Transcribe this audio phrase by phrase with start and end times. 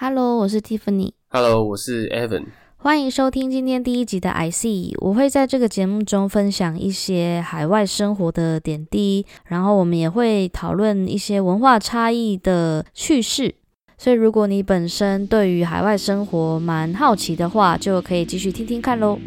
[0.00, 1.10] Hello，我是 Tiffany。
[1.28, 2.44] Hello，我是 Evan。
[2.76, 4.92] 欢迎收听今天第一集的 I C。
[5.00, 13.56] 我会在这个节目中分享一些海外生活的点滴，然后我们也会讨论一些文化差异的趣事。
[13.96, 19.18] 所以，如果你本身对于海外生活蛮好奇的话，就可以继续听听看喽。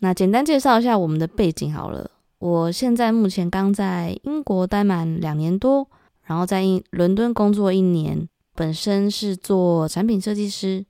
[0.00, 2.10] 那简单介绍一下我们的背景好了。
[2.38, 5.88] 我现在目前刚在英国待满两年多，
[6.24, 10.86] 然后在英伦敦工作一年，本身是做产品设计师。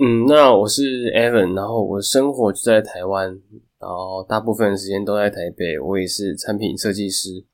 [0.00, 3.28] 嗯，那我是 Evan，然后我生活就在台湾，
[3.78, 5.78] 然后大部分时间都在台北。
[5.78, 7.44] 我也是产品设计师。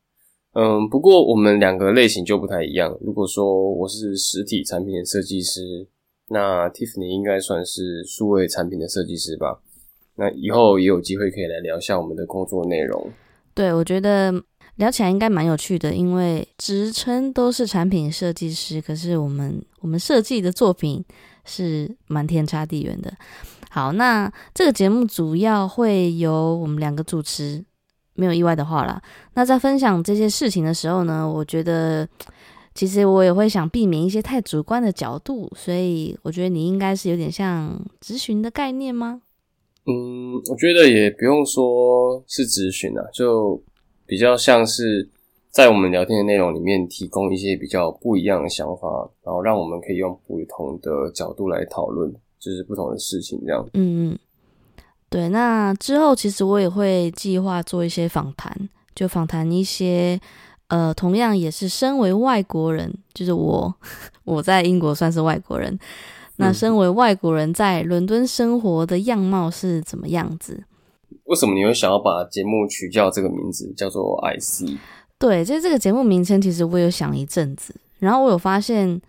[0.54, 2.96] 嗯，不过我们两个类型就不太一样。
[3.02, 5.86] 如果说我是实体产品的设计师，
[6.28, 9.60] 那 Tiffany 应该算是数位产品的设计师吧？
[10.16, 13.10] 那以后也有机会可以来聊一下我们的工作内容。
[13.54, 14.32] 对，我觉得
[14.76, 21.04] 聊起来应该蛮有趣的，因为职称都是产品设计师，可是我们我们设计的作品
[21.44, 23.12] 是蛮天差地远的。
[23.70, 27.64] 好，那这个节目主要会由我们两个主持，
[28.14, 29.02] 没有意外的话啦。
[29.34, 32.08] 那在分享这些事情的时候呢，我觉得
[32.72, 39.20] 其实我也会想避免一些太主观的角度，所以我觉得你应该是有点像咨询的概念吗？
[39.86, 43.62] 嗯，我觉得也不用说是咨询啊，就
[44.06, 45.08] 比较像是
[45.50, 48.88] 在我们聊天的内容里面提供一些比较不一样的想法，
[49.22, 53.66] 然后让我们可以用不同的角度来讨论，就是不同的事情这样。
[53.74, 54.18] 嗯嗯，
[55.10, 55.28] 对。
[55.28, 60.18] 那之后其实我也会计划做一些访谈，就访谈一些
[60.68, 63.74] 呃，同样也是身为外国人，就是我
[64.24, 65.78] 我在英国算是外国人。
[66.36, 70.64] 那身为外国人在伦敦生活的样貌是怎么样子？
[71.24, 74.76] 为什么你会想要把节目取叫这个名字，叫做 IC？
[75.18, 79.00] 对，就这个节目名称，其实我有想一阵子，然后我有发现，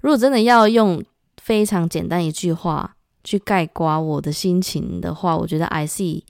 [0.00, 1.04] 如果真的要用
[1.42, 6.24] 非常简单一句话去概括我的心情的话，我觉得 IC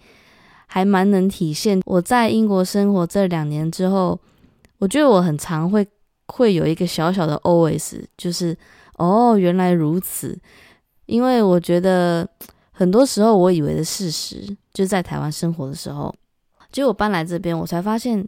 [0.66, 4.19] 还蛮能体现我在英国生活这两年之后，
[4.78, 5.86] 我觉得我很常会
[6.26, 8.56] 会有一个小小的 OS，就是。
[8.98, 10.38] 哦，原来如此。
[11.06, 12.26] 因为我觉得
[12.70, 16.14] 很多时候我以为的事实，就在台湾生活的时候，
[16.70, 18.26] 结果搬来这边，我才发现，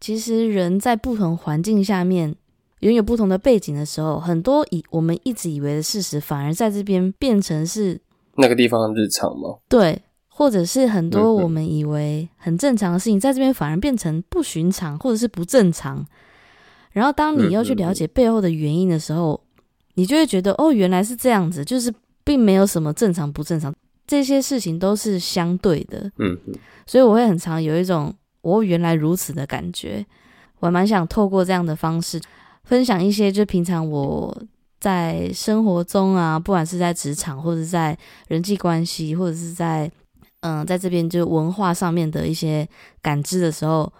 [0.00, 2.34] 其实人在不同环境下面，
[2.80, 7.98] 拥有不同的背景的时候，很多以我们一直以为的事实，反而在这边变成是
[8.34, 9.56] 那个地方的日常吗？
[9.68, 16.04] 对，或者是很多我们以为很正常的事情，在这边反而变成不寻常，或者是不正常。
[16.90, 19.40] 然后当你要去了解背后的原因的时候，
[19.96, 21.92] 你就会觉得哦，原来是这样子，就是
[22.22, 23.74] 并没有什么正常不正常，
[24.06, 26.10] 这些事情都是相对的。
[26.18, 26.38] 嗯，
[26.86, 30.04] 所以我会很常有一种哦，原来如此的感觉。
[30.60, 32.20] 我蛮想透过这样的方式
[32.64, 34.36] 分享一些，就平常我
[34.78, 37.96] 在生活中啊，不管是在职场或者在
[38.28, 39.90] 人际关系，或者是在
[40.40, 42.68] 嗯，在这边就文化上面的一些
[43.00, 43.90] 感知的时候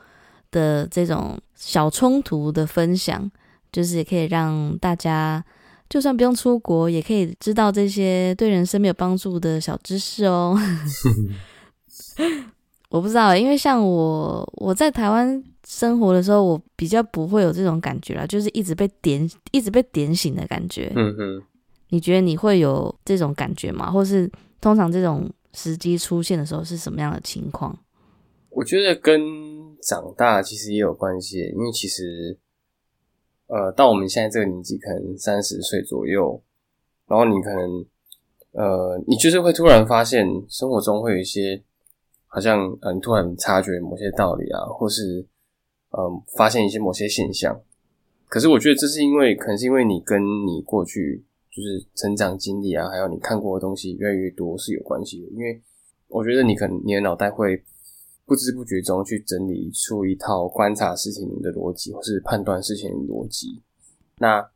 [0.51, 3.31] 的这种小冲突的分享，
[3.73, 5.43] 就是也可以让大家。
[5.89, 10.59] 就算不用出国，也可以知道这些对人生没有帮助的小知识哦。
[12.91, 20.93] 我不知道，因为像我我在台湾生活的时候，我比较不会有这种感觉啦，就是一直被点，一直被点醒的感觉。
[20.97, 21.43] 嗯嗯，
[21.91, 23.91] 你觉得你会有这种感觉吗？
[23.91, 24.31] 或是
[24.61, 27.77] 通常这种时机出现的时候是什么样的情况？
[28.51, 29.21] 我觉得跟
[29.83, 32.39] 长大其实也有关系，因为其实。
[33.49, 36.43] 呃，到我们现在这个年纪，可能三十岁左右，
[37.07, 37.87] 然后你可能，
[38.53, 41.63] 呃，你就是会突然发现生活中会有一些，
[42.27, 45.25] 好像嗯，突然察觉某些道理啊，或是
[45.91, 47.61] 嗯，发现一些某些现象。
[48.29, 55.29] 可是我觉得这是因为，可能是因为你跟你过去就是成长经历啊，还有你看过的东西越来越多是有关系的。
[55.29, 55.63] 因为
[56.09, 57.63] 我觉得你可能你的脑袋会。
[58.27, 63.63] 不知不觉中去整理出一套观察事情的逻辑，或是判断事情的逻辑。
[64.19, 64.47] 那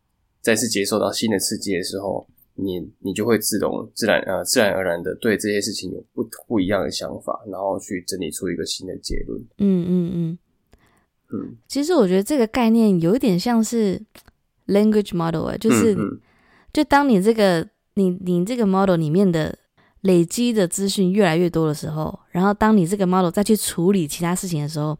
[0.43, 2.27] 再次接受到新的刺激的时候，
[2.57, 9.41] 你你就会自动自然呃自然而然的对这些事情有不不一样的想法，然后去整理出一个新的结论。
[9.59, 10.39] 嗯嗯嗯
[11.33, 11.57] 嗯。
[11.69, 14.03] 其实我觉得这个概念有一点像是
[14.67, 15.97] language model，就是
[16.73, 19.57] 就当你这个你你这个 model 里面的。
[20.03, 24.99] 累积的资讯越来越多的时候，然后当你这个 model 再去处理其他事情的时候，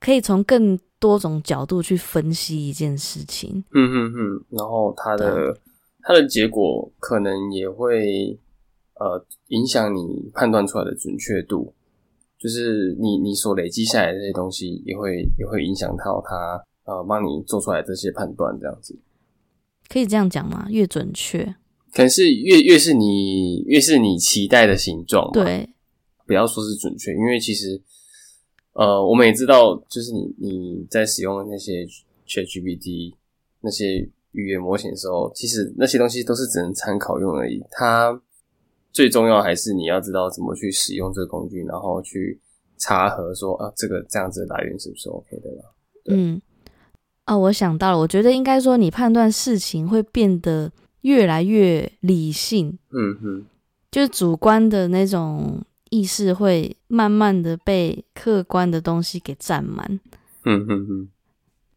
[0.00, 3.64] 可以从更多种角度去分析一件事情。
[3.72, 5.56] 嗯嗯嗯，然后它的
[6.02, 8.38] 它的结果可能也会
[8.94, 11.74] 呃影响你判断出来的准确度，
[12.38, 18.98] 就是你你所累积下来的这些东西，也会也会影响到它呃帮你做出来这些判断，这样子。
[19.88, 20.66] 可以这样讲吗？
[20.70, 21.44] 越准确，
[21.92, 25.68] 可能是越越是你越是你期待的形状，，对，
[26.28, 27.80] 不要说是准确，因为其实
[28.74, 31.86] 呃我们也知道，就是你你在使用那些
[32.26, 33.14] ChatGPT
[33.62, 37.64] 那些语言模型的时候，其实那些东西都是只能参考用而已。
[37.70, 38.20] 它
[38.92, 42.38] 最重要还是你要知道怎么去使用这个工具，然后去
[42.76, 45.64] 查核说啊，这个这样子的来源是不是 OK 的啦？
[46.04, 46.42] 对嗯，
[47.26, 50.70] 哦，我想到了，我觉得应该说你判断事情会变得
[51.00, 53.46] 越来越理性，嗯哼，
[53.90, 60.00] 就是主观的那种意识会慢慢的被客观的东西给占满。
[60.44, 61.08] 嗯嗯嗯，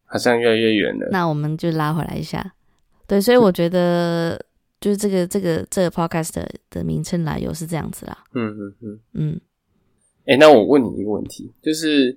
[0.04, 1.08] 好像越来越远了。
[1.10, 2.54] 那我们就拉回来一下，
[3.06, 4.42] 对，所以我觉得
[4.80, 9.00] 就是这个这个这个 podcast 的的名称来由是这样子啦，嗯嗯嗯。
[9.12, 9.40] 嗯
[10.24, 12.16] 哎、那我问你一个问题，就是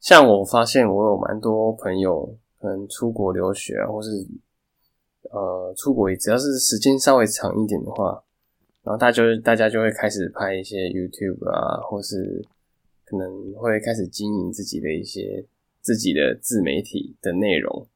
[0.00, 4.10] 像我发现我有蛮多朋友可能出国留学啊，或是
[5.30, 8.22] 呃出国，只要是时间稍微长一点的话，
[8.88, 12.42] 然后大家就大家就会开始拍一些 YouTube 啊，或是
[13.04, 15.44] 可能会开始经营自己的一些
[15.82, 17.86] 自己的自媒体的内容。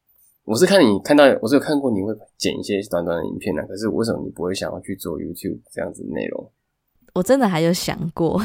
[0.44, 6.52] 我是看你看到，我是有看过你会剪一些短短的影片啊，可是为什么你不会想要去做 YouTube 这样子的内容？
[7.14, 8.38] 我真的还有想过，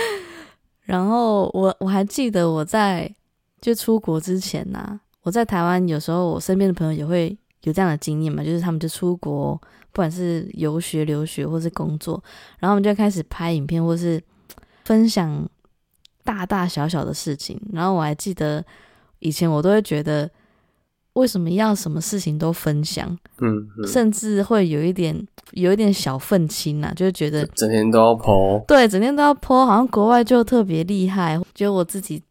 [0.80, 3.14] 然后我我还记得我在
[3.60, 9.60] 就出国之前呐、我在台湾有时候我身边的朋友也会有这样的经验嘛，就是他们就出国，
[9.92, 12.22] 不管是游学、留学或是工作，
[12.58, 14.22] 然后我们就开始拍影片或是
[14.84, 15.48] 分享
[16.24, 17.60] 大大小小的事情。
[17.72, 18.64] 然后我还记得
[19.18, 20.30] 以前我都会觉得，
[21.14, 23.08] 为什么要什么事情都分享，
[23.40, 28.66] 嗯嗯，甚至会有一点有一点小愤青呐、就是觉得整天都要 PO。
[28.66, 31.40] 对，整天都要 po，好像国外就特别厉害。
[31.54, 32.22] 觉得我自己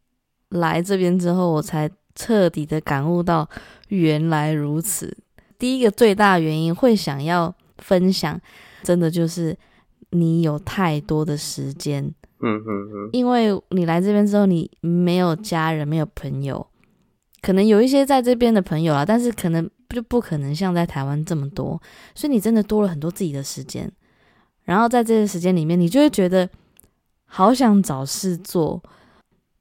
[0.50, 3.50] 来这边之后，我才彻底的感悟到
[3.90, 5.18] 原来如此。
[5.58, 8.40] 第一个最大原因会想要分享，
[8.84, 9.58] 真的就是
[10.12, 12.04] 你有太多的时间，
[12.40, 16.66] 嗯嗯嗯因为你来这边之后，你没有家人，没有朋友，
[17.42, 21.82] 可能有一些在这边的朋友啊，但是可能就不可能像在台湾这么多，
[22.14, 23.92] 所以你真的多了很多自己的时间。
[24.64, 26.50] 然后在这个时间里面，你就会觉得
[27.26, 28.84] 好想找事做。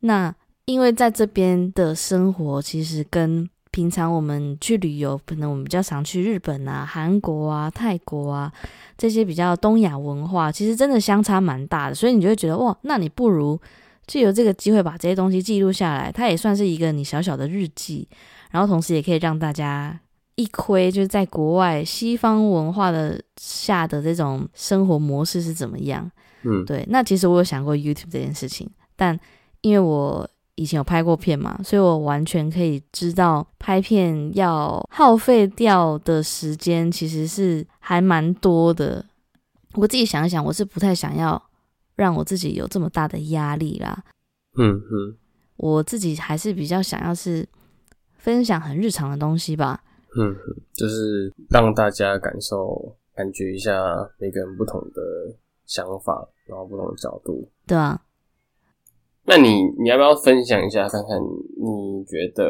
[0.01, 0.35] 那
[0.65, 8.51] 因为在这边的生活，其实跟平常我们去旅游，可能我们比较常去日本啊、韩国啊、泰国啊
[8.97, 11.95] 这些比较东亚文化，其实真的相差蛮大的。
[11.95, 13.61] 所以你就会觉得哇，那你不如
[14.07, 18.09] 就有这个机会把这些东西记录下来，它也算是一个你小小的日记，
[18.51, 20.01] 然后同时也可以让大家
[20.37, 26.11] 一窥就是在国外西方文化的下的这种生活模式是怎么样。
[26.45, 29.21] 嗯，对，那其实我有想过 YouTube 这件事情，但
[29.61, 30.27] 因为我
[30.57, 39.05] 以前有拍过片嘛，所以我完全可以知道拍片要耗费掉的时间其实是还蛮多的。
[39.75, 41.41] 我自己想一想，我是不太想要
[41.95, 44.03] 让我自己有这么大的压力啦。
[44.59, 45.17] 嗯嗯
[45.59, 47.47] 我自己还是比较想要是
[48.17, 49.83] 分享很日常的东西吧。
[50.19, 50.35] 嗯，
[50.73, 53.73] 就是让大家感受、感觉一下
[54.19, 55.03] 每个人不同的
[55.67, 57.47] 想法，然后不同的角度。
[57.67, 58.01] 对啊，
[59.27, 62.45] 那你你要不要分享一下，看看你觉得，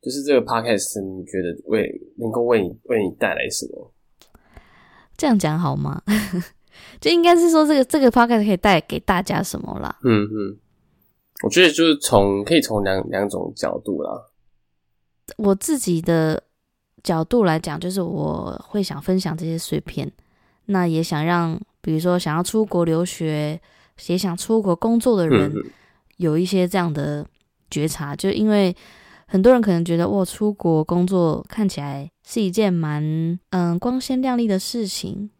[0.00, 3.92] 就是这个 podcast 你觉得为能够为你为你带来什么？
[5.16, 6.02] 这样讲好吗？
[7.00, 9.98] 就应该是说这个这个 podcast 可以带给大家什么啦？
[10.04, 10.58] 嗯嗯，
[11.42, 14.30] 我觉得就是从可以从两两种角度啦。
[15.38, 16.42] 我自己的
[17.02, 20.10] 角度来讲，就是我会想分享这些碎片，
[20.66, 23.60] 那也想让，比如说想要出国留学，
[24.06, 25.52] 也想出国工作的人，
[26.16, 27.26] 有一些这样的
[27.70, 28.74] 觉察，就因为
[29.26, 35.30] 很多人可能觉得，哇，出国工作看起来是一件蛮嗯光鲜亮丽的事情。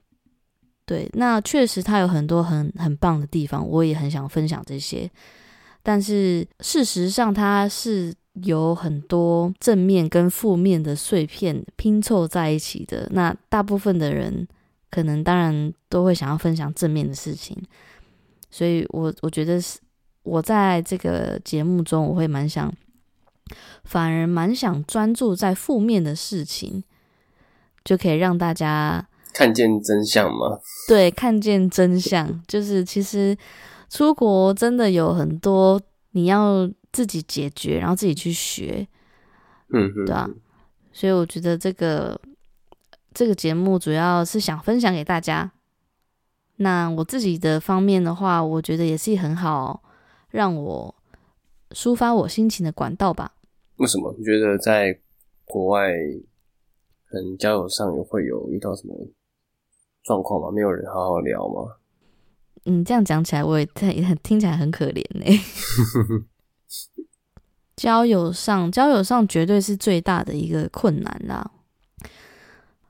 [0.84, 5.10] 对，那确实它有很多很很棒的地方，我也很想分享这些。
[5.82, 13.08] 但是事实上，它是有很多正面跟负面的碎片拼凑在一起的。
[13.12, 14.46] 那大部分的人
[14.90, 17.56] 可能当然都会想要分享正面的事情，
[18.50, 19.78] 所以我我觉得是
[20.22, 22.72] 我在这个节目中，我会蛮想，
[23.84, 26.82] 反而蛮想专注在负面的事情，
[27.84, 30.58] 就可以让大家看见真相吗？
[30.88, 32.42] 对看见真相。
[32.48, 33.36] 就是其实
[33.88, 35.80] 出国真的有很多
[36.12, 38.88] 你要自己解决，然后自己去学，
[39.72, 40.28] 嗯嗯，对啊。
[40.92, 42.18] 所以我觉得这个
[43.12, 45.52] 这个节目主要是想分享给大家。
[46.56, 49.82] 那我自己的方面的话，我觉得也是很好
[50.30, 50.94] 让我
[51.70, 53.34] 抒发我心情的管道吧。
[53.76, 54.14] 为什么？
[54.18, 54.98] 你觉得在
[55.44, 55.92] 国外，
[57.08, 58.94] 可能交友上有会有遇到什么
[60.02, 60.50] 状况吗？
[60.50, 61.76] 没有人好好聊吗？
[62.64, 66.24] 嗯，这样讲起来，我也也很 听起来很可怜呢。
[67.76, 71.50] 交友上，交友上绝对是最大的一个困难啦。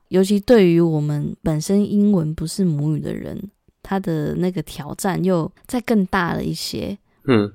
[0.07, 3.51] 尤其对于我们本身英文不是母语的人，
[3.87, 6.97] 他的那个挑战又再更大了一些。
[7.23, 7.49] 嗯，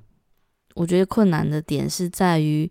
[0.74, 2.70] 我觉得困难的点是在于，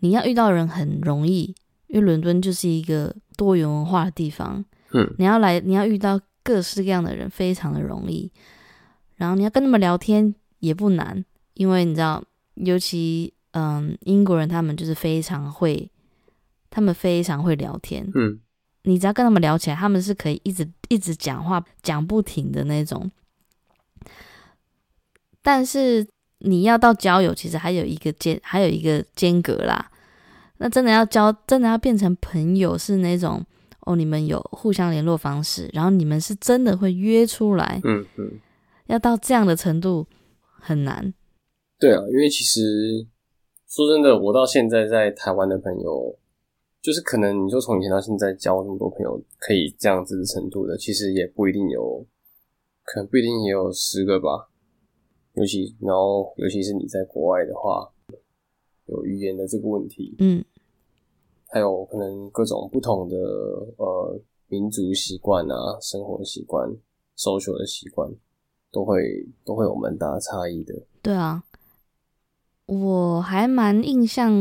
[0.00, 1.54] 你要遇到人很容易，
[1.88, 4.64] 因为伦敦就是一个多元文化的地方。
[4.92, 8.32] 嗯，你要来，你要遇到各式各样的人，非常的容易。
[9.16, 15.90] 然后你要跟他们聊天也不难，因为你知道，尤其嗯，英国人他们就是非常会，
[16.70, 18.10] 他们非常会聊天。
[18.14, 18.40] 嗯，
[18.84, 23.10] 你只要跟他们聊起来，他们是可以一直一直讲话讲不停的那种。
[25.42, 26.06] 但是
[26.38, 29.90] 你要到交友，其实还有一个间，还有一个间隔啦。
[30.58, 33.44] 那真的要交，真的要变成朋友，是那种
[33.80, 37.80] 哦，你们有互相联络方式，然后你们是真的会约出来。
[37.84, 38.40] 嗯嗯。
[38.86, 40.06] 要到这样的程度
[40.60, 41.14] 很难。
[41.78, 43.06] 对啊，因为其实
[43.68, 46.16] 说真的，我到现在在台湾的朋友，
[46.82, 52.04] 就是可能你说从以前到现在交那么多朋友，可以这样子的程度的，其实也不一定有，
[52.82, 54.50] 可能不一定也有十个吧。
[55.34, 57.90] 尤其然后尤其是你在国外的话，
[58.86, 60.44] 有语言的这个问题，嗯，
[61.46, 63.16] 还有可能各种不同的
[63.76, 66.68] 呃民族习惯啊、生活习惯、
[67.16, 68.12] social 的习惯。
[68.74, 70.74] 都会都会有蛮大的差异的。
[71.02, 71.44] 对啊，
[72.64, 74.32] 我还蛮印象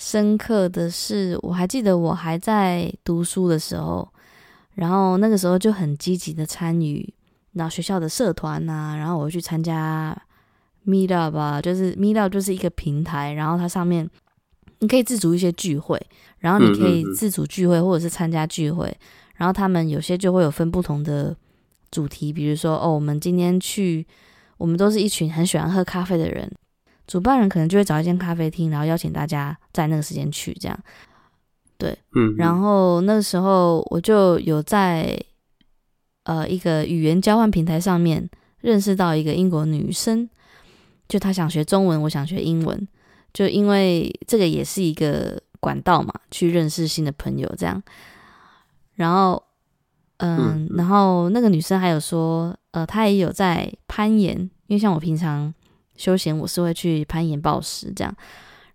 [0.00, 4.08] 深刻的是，我还记得我还在读书的时候，
[4.76, 7.12] 然后那个时候就很积极的参与，
[7.52, 10.16] 然后学校的社团呐，然后我去参加
[10.86, 14.08] Meet Up 啊，就是 Meet Up 就是一个平台，然后它上面
[14.78, 16.00] 你可以自主一些聚会，
[16.38, 18.96] 然后你可以自主聚会或者是参加聚会，
[19.34, 21.36] 然后他们有些就会有分不同的。
[21.92, 24.06] 主题，比如说哦，我们今天去，
[24.58, 26.48] 我们都是一群很喜欢喝咖啡的人，
[27.10, 30.78] 主办人可能就会找一间咖啡厅，然后邀请大家在那个时间去，这样，
[31.76, 35.18] 对，嗯，然后那个时候我就有在
[36.22, 40.30] 呃一个语言交换平台上面认识到一个英国女生，
[41.08, 42.86] 就她想学中文，我想学英文，
[43.34, 47.82] 就因为这个也是一个管道嘛，去认识新的朋友，这样，
[48.94, 49.42] 然后。
[50.22, 54.36] 嗯，然后那个女生还有说，呃，她也有在攀岩，
[54.66, 55.50] 因为像我平常
[56.00, 58.14] 休闲，我是会去攀岩暴食这样。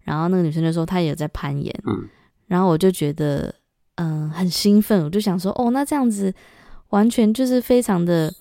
[0.04, 2.08] 然后那个女生就说她也有在攀岩，嗯，
[2.46, 3.52] 然后我就觉得，
[3.96, 6.32] 嗯，很兴奋，我就想说，哦，那这样子
[6.90, 8.32] 完全就是非常的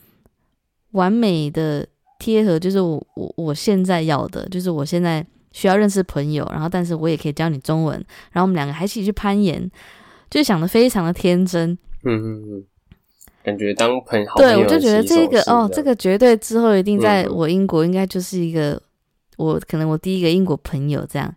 [0.91, 1.87] 完美的
[2.19, 7.97] 贴合，就是我我我现在要的，就是我现在需要认识朋友，然后但是我也可以教你中文，
[8.33, 9.71] 然后我们两个还一起去攀岩，
[10.29, 11.71] 就想的非常的天真，
[12.05, 12.65] 嗯嗯嗯。
[13.45, 18.81] 感觉当朋友，对我就觉得这个哦，这个绝对之后一定在我英国应该就是一个
[19.37, 21.33] 我可能我第一个英国朋友这样，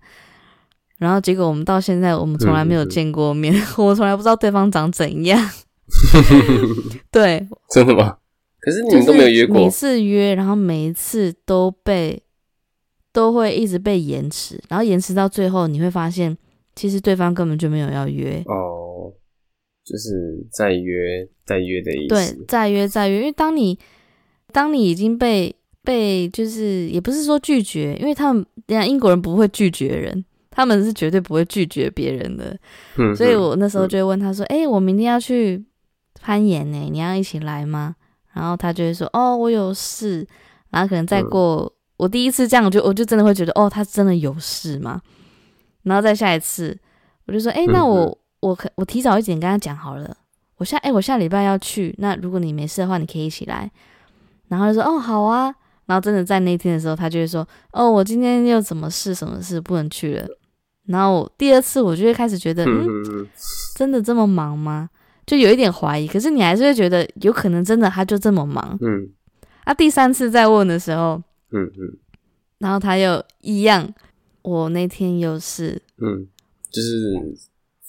[0.97, 5.37] 然后结果我们到现在我们从来没有见过面， 我从来不知道对方长怎样。
[7.11, 8.17] 对， 真的吗？
[8.59, 12.21] 可是你们都没有约过，每次约，然后每一次都被
[13.13, 16.37] 都会一直被延迟，然后延迟到最后你会发现，
[16.75, 18.76] 其实对方根本就没有要约哦。
[19.87, 22.35] 就是再约再约的意思。
[22.35, 23.79] 对，再约再约，因为当你
[24.51, 32.59] 当你已经被被就是也不是说拒绝，因为他们人家英国人不会拒绝人，他们是绝对不会拒绝别人的。
[32.99, 35.63] 嗯，所以我那时候就会问他说：“哎，我明天要去
[36.19, 37.95] 攀岩呢，你要一起来吗？”
[38.35, 40.27] 然后他就会说：“哦，我有事。”
[40.69, 45.01] 然后可能再过我第一次这样，我就我就真的会觉得哦，他真的有事吗？
[45.83, 46.77] 然后再下一次，
[47.25, 50.15] 我就说：“哎，那我。”我可我提早一点跟他讲好了，
[50.57, 53.69] 我下哎我下礼拜要去，那如果你没事的话，你可以一起来。
[54.47, 55.53] 然后就说哦好啊，
[55.87, 60.27] 然后真的在那天的时候，他就会说哦我今天又怎么事什么事不能去了。
[60.85, 63.27] 然后第二次我就会开始觉得嗯
[63.75, 64.89] 真的这么忙吗？
[65.25, 66.07] 就有一点怀疑。
[66.07, 68.77] 可是你还是会觉得有可能真的他就这么忙。
[68.81, 69.09] 嗯。
[69.65, 71.97] 啊第三次再问的时候，嗯嗯，
[72.59, 73.93] 然后他又一样，
[74.43, 76.25] 我那天又是嗯
[76.71, 76.87] 就是。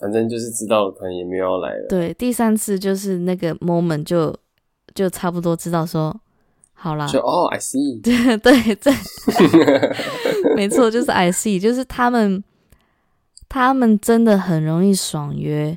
[0.00, 1.86] 反正就是知道可能也没有要来了。
[1.88, 4.34] 对，第三次就是那个 moment 就
[4.94, 6.14] 就差不多知道说
[6.72, 7.06] 好啦。
[7.08, 8.00] 就哦，I see。
[8.00, 8.92] 对 对对，
[10.54, 12.42] 没错，就是 I see，就是他们
[13.48, 15.76] 他们真的很容易爽约，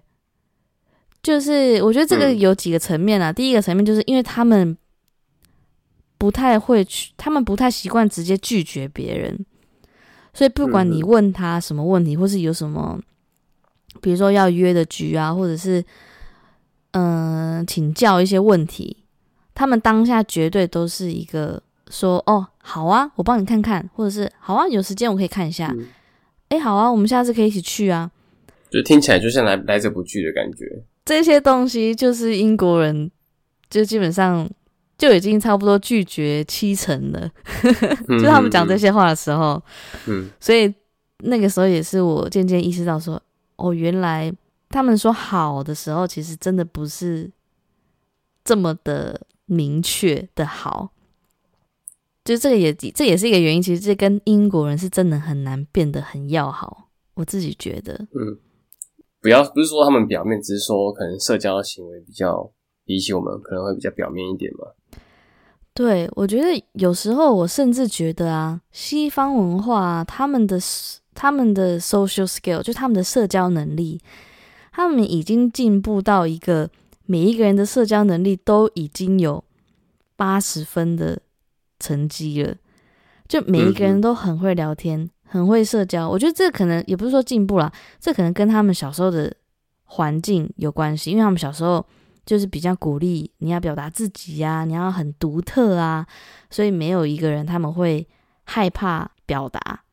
[1.23, 3.33] 就是我觉得这个嗯有几个层面啊。
[3.33, 4.77] 第一个层面就是因为他们
[6.19, 9.43] 不太会去，他们不太习惯直接拒绝别人，
[10.33, 12.99] 所以不管你嗯问他什么问题，或是有什么，
[13.99, 15.83] 比如说要约的局啊，或者是
[16.91, 18.97] 嗯、呃请教一些问题，
[19.53, 25.87] 他们当下绝对都是一个说哦好啊，我帮你看看，或者是好啊，有时间我可以看一下，嗯
[26.49, 28.09] 诶，好啊，我们下次可以一起去啊。
[28.69, 30.65] 就听起来就像来来者不拒的感觉。
[31.03, 33.11] 这些东西就是英国人，
[33.69, 34.49] 就基本上
[34.97, 37.29] 就已经差不多拒绝七成了。
[38.07, 39.61] 嗯 就他们讲这，些话的时候，
[40.07, 40.73] 嗯所以
[41.19, 43.21] 那个时候也是我渐渐意识到说，
[43.61, 44.33] 哦，原来
[44.69, 47.31] 他们说好的时候，其实真的不是
[48.43, 50.91] 这么的明确的好。
[52.23, 56.89] 就这个也这也是一个原因，其实这跟英国人是真的很难变得很要好。
[57.15, 58.39] 我自己觉得，嗯，
[59.19, 62.51] 不要不是说他们表面，只是说可能社交行为比较
[62.85, 64.67] 比起我们可能会比较表面一点嘛。
[65.73, 70.59] 对，我觉得有时候我甚至觉得啊，西方文化、啊、他们的
[71.13, 73.99] 他们的 social skill 就他们的社交能力，
[74.71, 76.69] 他们已经进步到一个
[77.05, 79.43] 每一个人的社交能力都已经有
[80.15, 81.21] 八十分的
[81.79, 82.55] 成绩了，
[83.27, 86.09] 就每一个人都很会聊天，很会社交。
[86.09, 89.33] 我觉得这可能也不是说进步啦，这可能跟他们小时候的
[89.83, 91.85] 环境有关系，因为他们小时候。
[92.23, 96.05] 就是比较鼓励你要表达自己呀、你要很独特啊，
[96.51, 98.07] 所以没有一个人他们会
[98.43, 99.83] 害怕表达。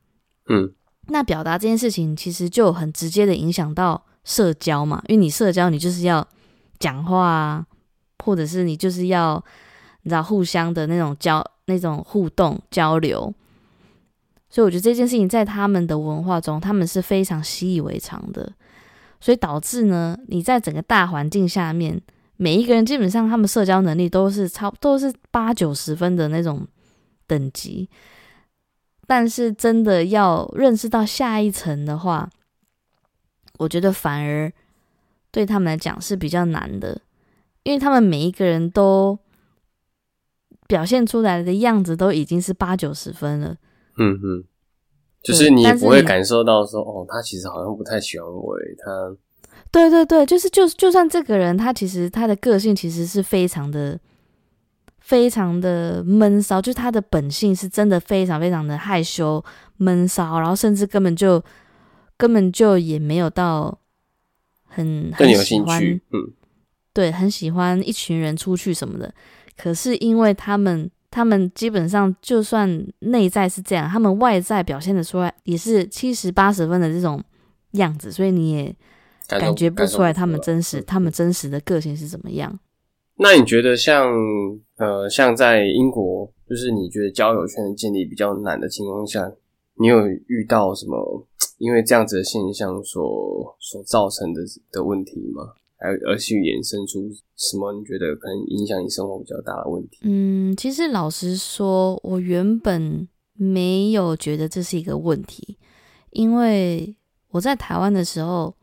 [0.47, 0.71] 嗯
[1.09, 6.27] 那表达这件事情其实就很直接的影响到社交嘛，因为你社交你就是要
[6.79, 7.67] 讲话啊，
[8.25, 9.43] 或者是你就是要
[10.03, 13.33] 你知道互相的那种交那种互动交流。
[14.51, 18.51] 所以我觉得这件事情在他们的文化中，他们是非常习以为常的，
[19.21, 22.01] 所以导致呢，你在整个大环境下面，
[22.37, 26.67] 每一个人基本上他们社交能力都是超都是八九十分的那种
[27.27, 27.89] 等级，
[29.09, 32.29] 但是真的要认识到下一层的话，
[33.57, 34.53] 我觉得反而
[35.31, 37.01] 对他们来讲是比较难的，
[37.63, 39.19] 因为他们每一个人都
[40.67, 43.57] 表现出来的样子都已经是八九十分了。
[43.97, 44.45] 嗯嗯，
[45.23, 49.17] 就是你不会感受到说，哦，他其实好像不太喜欢我，诶，他
[49.71, 53.99] 对对对，就是就就算这个人他其实他的个性其实是非常的
[55.09, 59.43] 非常的闷骚，就是他的本性是真的非常非常的害羞
[59.79, 61.43] 闷骚，然后甚至根本就
[62.19, 63.79] 根本就也没有到
[64.67, 66.31] 很很喜欢兴趣，嗯
[66.93, 69.11] 对，很喜欢一群人出去什么的。
[69.57, 77.25] 可是因为他们，他们基本上就算内在是这样，他们外在表现的出来也是七十八十分的这种
[77.73, 78.77] 样子，所以你也
[79.27, 82.59] 感觉不出来他们真实，嗯他们真实的个性是怎么样。
[83.19, 84.13] 那你觉得像
[84.77, 89.33] 呃，像在英国，就是你觉得交友圈建立比较难的情况下，
[89.81, 91.27] 你有遇到什么
[91.59, 95.43] 因为这样子的现象所所造成的的问题吗？
[95.81, 97.73] 还有而去衍生出什么？
[97.73, 99.99] 你觉得可能影响你生活比较大的问题？
[100.03, 105.57] 嗯，其实老实说，我原本没有觉得这是一个问题，
[106.11, 106.95] 因为
[107.31, 108.55] 我在台湾的时候，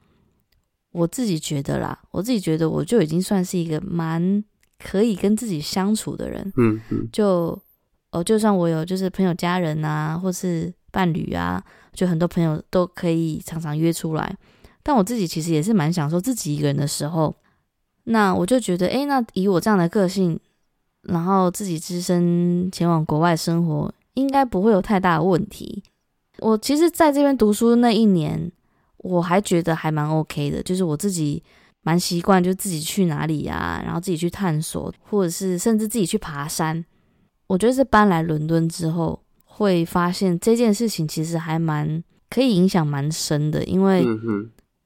[0.95, 4.43] 我自己觉得啦，我自己觉得我就已经算是一个蛮
[4.79, 6.53] 可以跟自己相处的人。
[6.55, 7.59] 嗯嗯就
[8.11, 11.61] 哦，就算我有就是朋友、家人啊，或是伴侣啊，
[11.93, 14.37] 就很多朋友都可以常常约出来。
[14.81, 17.35] 但我自己其实也是蛮享受自己一个人的时候。
[18.05, 20.39] 那我就觉得，诶，那以我这样的个性，
[21.01, 25.83] 然后自己只身前往国外生活，应该不会有太大的问题。
[26.37, 28.51] 我其实在这边读书那一年，
[29.05, 31.43] 我还觉得还蛮 OK 的，就是我自己
[31.83, 36.83] 蛮习惯，就自己去哪里啊，然后自己去探索，或者是甚至自己去爬山。
[37.45, 44.03] 我觉得是搬来伦敦之后，会发现这件事情其实还蛮可以影响蛮深的，因为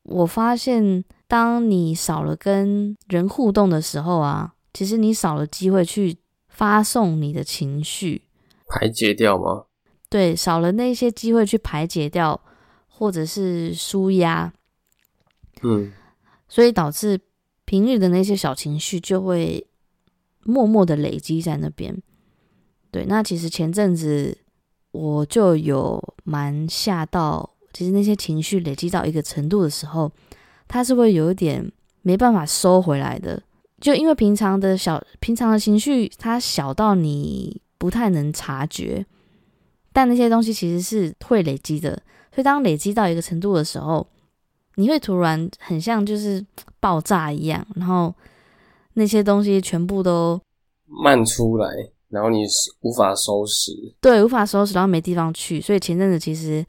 [0.04, 6.18] 我发现，当你少了跟人互动的时候啊，其实你少了机会去
[6.50, 8.24] 发送你的情绪，
[8.68, 9.64] 排解掉吗？
[10.10, 12.42] 对，少了那些机会去排解掉，
[13.00, 14.52] 或者是舒压，
[15.62, 15.90] 嗯
[16.50, 17.18] 所以导致
[17.64, 19.66] 平日的那些小情绪就会
[20.44, 21.98] 默默的累积在那边。
[22.92, 24.38] 对，那其实前阵子
[24.92, 30.12] 我就有蛮吓到，其实那些情绪累积到一个程度的时候，
[30.68, 33.42] 它是会有一点没办法收回来的。
[33.80, 39.06] 就因为平常的小平常的情绪，它小到你不太能察觉，
[39.94, 42.04] 但那些东西其实是会累积的。
[42.40, 44.08] 所以当累积到一个程度的时候，
[44.76, 46.42] 你会突然很像就是
[46.80, 48.16] 爆炸一样，然后
[48.94, 50.40] 那些东西全部都
[50.86, 51.68] 漫出来，
[52.08, 52.46] 然后你
[52.80, 55.60] 无法收拾，对，无法收拾，然后没地方去。
[55.60, 56.66] 所以前阵子其实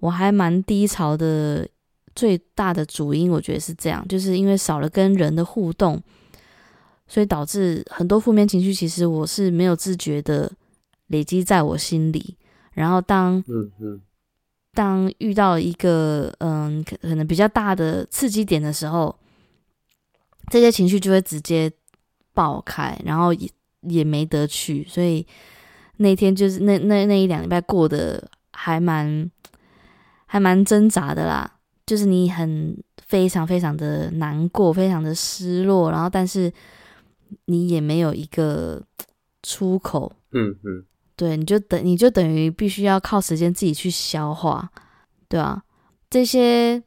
[0.00, 1.68] 我还蛮低潮的，
[2.16, 6.02] 最大的主因我觉得是这样，就是因为少了跟人的互动，
[7.06, 10.50] 所以导致很多负面情绪，其实我是没有自觉的
[11.06, 12.36] 累积在我心里。
[12.72, 14.00] 然后当嗯嗯
[14.74, 19.14] 当遇到一个嗯可能比较大的刺激点的时候，
[20.50, 21.70] 这些情绪就会直接
[22.32, 23.48] 爆开，然后也
[23.82, 25.26] 也没得去，所以
[25.98, 29.30] 那天就是那那那一两礼拜过得还蛮
[30.26, 36.50] 还蛮挣扎的啦，就是你很非常非常的难过，非常的失落，然后但是
[37.44, 38.82] 你也没有一个
[39.42, 40.84] 出口，嗯嗯，
[41.22, 44.68] 对，你就等你就等于必须要靠时间自己去消化，
[45.28, 45.62] 对啊，
[46.10, 46.82] 这些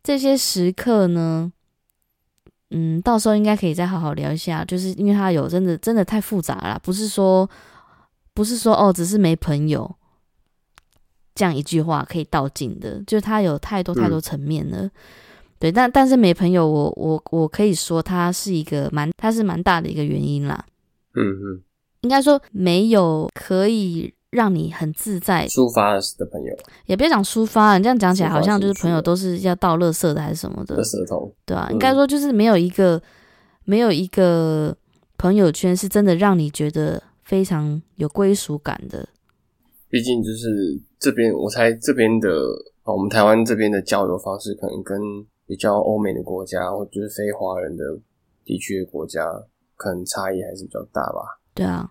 [0.00, 1.50] 这些时刻呢，
[2.70, 7.50] 嗯，到时候应该可以再好好聊一下，就是因为他有真的真的太复杂了，不是说
[8.32, 9.92] 不是说哦，只是没朋友
[11.34, 14.88] 这样一句话可以道尽的，就是它有太多太多层面了。
[15.58, 20.64] 对，但但是没朋友，我我我可以说他是一个蛮，他是蛮大的一个原因啦。
[21.14, 21.62] 嗯嗯，
[22.02, 33.02] 应该说没有可以让你很自在，抒发的朋友也别讲抒发，你这样讲起来好像就是朋友都是要倒垃圾的还是什么的的，舌头，对啊，嗯应该说就是没有一个
[33.64, 34.76] 没有一个
[35.18, 39.08] 朋友圈是真的让你觉得非常有归属感的。
[39.88, 42.30] 毕竟就是这边，我猜这边的
[42.84, 44.98] 哦，我们台湾这边的交流方式可能跟
[45.46, 47.84] 比较欧美的国家或就是非华人的
[48.44, 49.26] 地区的国家，
[49.74, 51.39] 可能差异还是比较大吧。
[51.60, 51.90] 对啊，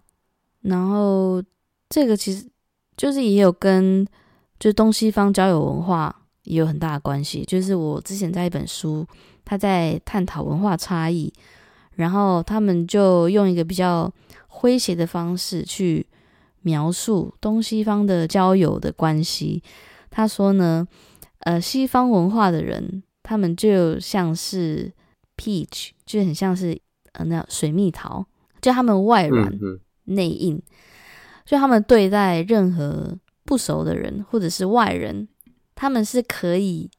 [0.61, 1.43] 然后
[1.89, 2.49] 这个其实
[2.97, 4.03] 就是也有跟
[4.57, 7.45] 就东西方交友文化也有很大的关系。
[7.45, 9.05] 就是我之前在一本书，
[9.45, 11.31] 他在探讨文化差异，
[11.91, 14.11] 然后他们就用一个比较
[14.49, 16.07] 诙谐的方式去
[16.61, 19.61] 描述东西方的交友的关系。
[20.09, 20.87] 他说呢，
[21.41, 24.91] 呃，西方文化的人，他们就像是
[25.37, 26.75] peach，就很像是
[27.11, 28.25] 呃那水蜜桃，
[28.61, 29.57] 就他们外软
[30.05, 30.61] 内硬，
[31.45, 35.27] 就他们对待任何不熟的人或者是外人，
[35.75, 36.89] 他们是可以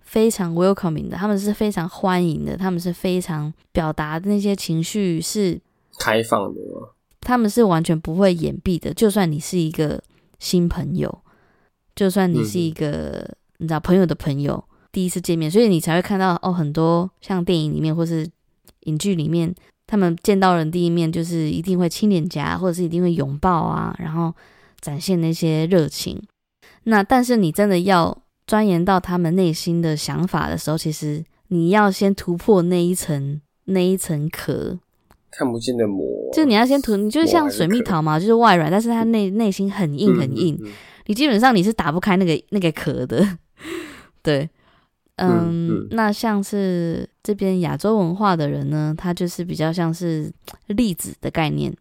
[0.00, 5.60] 非常 welcoming 的，他们是非常欢迎的，他们是非常表达的那些情绪是，
[5.98, 6.88] 开放的嘛，
[7.20, 8.92] 他们是完全不会掩蔽的。
[8.94, 10.02] 就算你是一个
[10.38, 11.22] 新朋友，
[11.94, 18.28] 就算你是一个、你知道朋友的朋友，第一次见面，所以你才会看到哦，很多像电影里面或是
[18.80, 19.52] 影剧里面，
[19.86, 24.34] 他们见到人第一面就是一定会亲脸颊，或者是一定会拥抱啊，然后
[24.80, 26.20] 展现那些热情。
[26.84, 34.78] 那但是你真的要钻研到他们内心的想法的时候，其实你要先突破那一层那一层壳，
[35.30, 40.72] 看不见的膜，就你要先涂，你就像水蜜桃嘛，就是外软，但是它内内心很硬很硬，嗯嗯嗯。
[41.06, 43.38] 你基本上你是打不开那个那个壳的，
[44.22, 44.48] 对，
[45.16, 50.32] 嗯，那像是这边亚洲文化的人呢，他就是比较像是
[50.66, 51.74] 粒子的概念，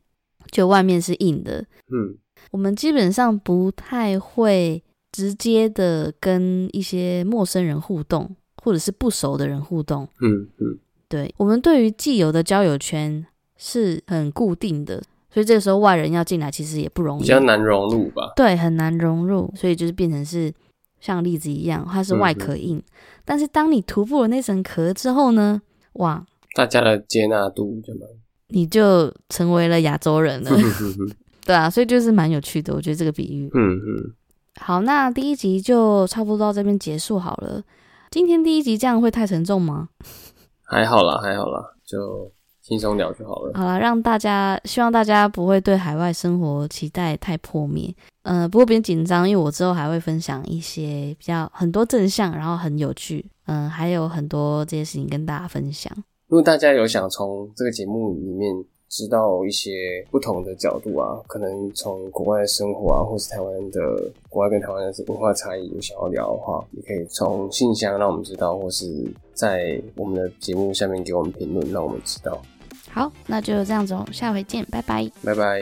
[0.51, 2.17] 就外面是硬的，嗯。
[2.51, 10.77] 我们基本上不太会直接的跟一些陌生人互动，或者是不熟的人互动，嗯嗯，
[11.09, 13.25] 对我们对于既有的交友圈
[13.57, 18.31] 是很固定的，所以这个时候外人要进来其实也不容易，比较难融入吧。
[18.37, 20.53] 对，很难融入，所以就是变成是
[21.01, 22.81] 像栗子一样，它是外壳硬。
[23.25, 25.61] 但是当你突破了那层壳之后呢，
[25.93, 28.07] 哇，大家的接纳度就蛮，
[28.49, 30.51] 你就成为了亚洲人了，
[31.45, 33.49] 对啊，所以就是蛮有趣的，我觉得这个比喻。
[33.53, 34.13] 嗯嗯，
[34.59, 37.61] 好，那第一集就差不多到这边结束好了。
[38.11, 39.89] 今天第一集这样会太沉重吗？
[40.63, 42.31] 还好啦，还好啦，就
[42.67, 43.51] 轻松聊就好了。
[43.54, 47.93] 好了，让大家希望大家不会对海外生活期待太破灭。
[48.23, 55.95] 呃，不过别紧张，因为我之后还会分享一些比较很多正向，然后很有趣，嗯、还有很多这些事情跟大家分享。
[56.28, 58.51] 如果大家有想从这个节目里面
[58.89, 59.71] 知道一些
[60.10, 63.80] 不同的角度啊，可能从国外的生活啊，或是台湾的
[64.28, 68.86] 国外跟台湾的文化差异有想要聊的话，也可以从信箱让我们知道，或是
[69.36, 72.41] 在我们的节目下面给我们评论，让我们知道。
[72.95, 75.12] 好，那就这样子哦，下回见，拜拜。
[75.21, 75.62] 拜拜。